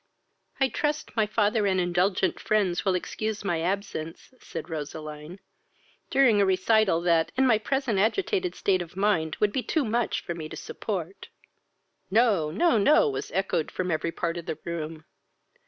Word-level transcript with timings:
"I 0.59 0.67
trust, 0.67 1.15
my 1.15 1.27
father 1.27 1.67
and 1.67 1.79
indulgent 1.79 2.39
friends 2.39 2.83
will 2.83 2.95
excuse 2.95 3.43
my 3.43 3.61
absence, 3.61 4.33
(said 4.39 4.67
Roseline,) 4.67 5.39
during 6.09 6.41
a 6.41 6.43
recital, 6.45 7.01
that, 7.01 7.31
in 7.37 7.45
my 7.45 7.59
present 7.59 7.99
agitated 7.99 8.55
state 8.55 8.81
of 8.81 8.97
mind, 8.97 9.35
would 9.39 9.51
be 9.53 9.61
too 9.61 9.85
much 9.85 10.21
for 10.21 10.33
me 10.33 10.49
to 10.49 10.57
support." 10.57 11.27
"No, 12.09 12.49
no, 12.49 12.79
no!" 12.79 13.07
was 13.11 13.29
echoed 13.33 13.69
from 13.69 13.91
every 13.91 14.11
part 14.11 14.37
of 14.37 14.47
the 14.47 14.57
room. 14.65 15.05